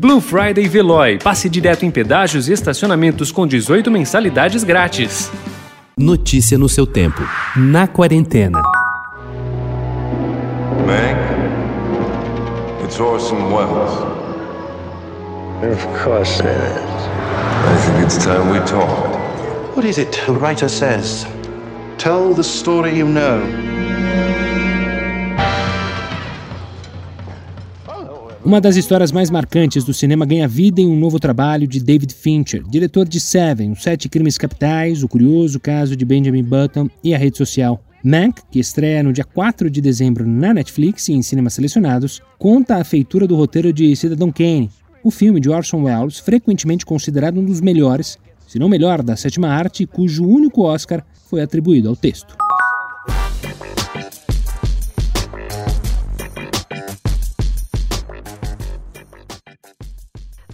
[0.00, 1.18] Blue Friday Veloy.
[1.18, 5.28] Passe direto em pedágios e estacionamentos com 18 mensalidades grátis.
[5.96, 7.20] Notícia no seu tempo.
[7.56, 8.62] Na quarentena.
[10.86, 11.16] Meg,
[12.84, 13.90] it's Orson Welles.
[15.68, 17.08] Of course it is.
[17.66, 19.18] I think it's time we talked.
[19.74, 21.26] What is it the writer says?
[21.98, 23.42] Tell the story you know.
[28.48, 32.14] Uma das histórias mais marcantes do cinema ganha vida em um novo trabalho de David
[32.14, 37.14] Fincher, diretor de Seven, Os Sete Crimes Capitais, O Curioso Caso de Benjamin Button e
[37.14, 37.78] A Rede Social.
[38.02, 42.76] Mank, que estreia no dia 4 de dezembro na Netflix e em cinemas selecionados, conta
[42.76, 44.70] a feitura do roteiro de Cidadão Kane,
[45.04, 49.48] o filme de Orson Welles, frequentemente considerado um dos melhores, se não melhor, da sétima
[49.48, 52.47] arte, cujo único Oscar foi atribuído ao texto.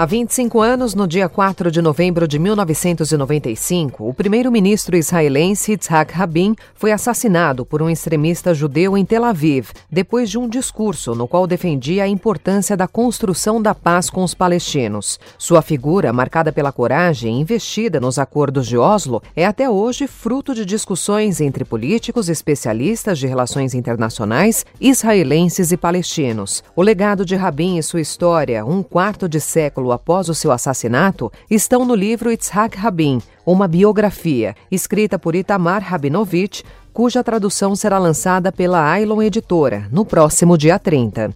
[0.00, 6.56] Há 25 anos, no dia 4 de novembro de 1995, o primeiro-ministro israelense Yitzhak Rabin
[6.74, 11.46] foi assassinado por um extremista judeu em Tel Aviv, depois de um discurso no qual
[11.46, 15.20] defendia a importância da construção da paz com os palestinos.
[15.36, 20.64] Sua figura, marcada pela coragem investida nos acordos de Oslo, é até hoje fruto de
[20.64, 26.64] discussões entre políticos especialistas de relações internacionais, israelenses e palestinos.
[26.74, 31.30] O legado de Rabin e sua história, um quarto de século após o seu assassinato
[31.50, 38.50] estão no livro Itzhak Rabin, uma biografia, escrita por Itamar Rabinovich, cuja tradução será lançada
[38.50, 41.30] pela Ailon Editora no próximo dia 30.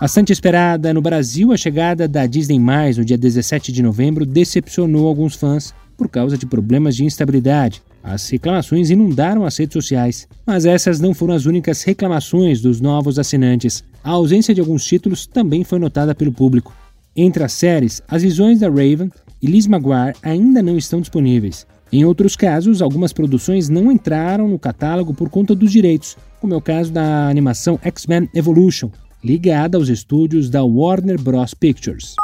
[0.00, 5.34] Bastante esperada no Brasil, a chegada da Disney no dia 17 de novembro decepcionou alguns
[5.34, 7.82] fãs por causa de problemas de instabilidade.
[8.02, 13.18] As reclamações inundaram as redes sociais, mas essas não foram as únicas reclamações dos novos
[13.18, 13.82] assinantes.
[14.02, 16.72] A ausência de alguns títulos também foi notada pelo público.
[17.20, 19.10] Entre as séries, As Visões da Raven
[19.42, 21.66] e Liz Maguire ainda não estão disponíveis.
[21.92, 26.56] Em outros casos, algumas produções não entraram no catálogo por conta dos direitos, como é
[26.56, 28.88] o caso da animação X-Men Evolution,
[29.24, 31.54] ligada aos estúdios da Warner Bros.
[31.54, 32.14] Pictures.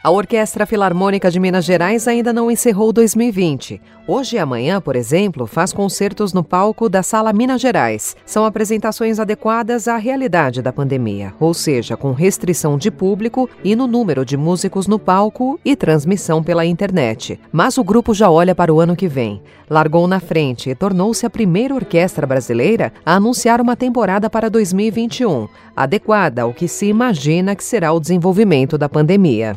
[0.00, 3.80] A Orquestra Filarmônica de Minas Gerais ainda não encerrou 2020.
[4.06, 8.16] Hoje e amanhã, por exemplo, faz concertos no palco da Sala Minas Gerais.
[8.24, 13.88] São apresentações adequadas à realidade da pandemia, ou seja, com restrição de público e no
[13.88, 17.38] número de músicos no palco e transmissão pela internet.
[17.52, 19.42] Mas o grupo já olha para o ano que vem.
[19.68, 25.46] Largou na frente e tornou-se a primeira orquestra brasileira a anunciar uma temporada para 2021,
[25.76, 29.56] adequada ao que se imagina que será o desenvolvimento da pandemia.